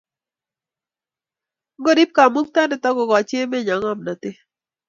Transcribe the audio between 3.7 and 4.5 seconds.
ngomnatet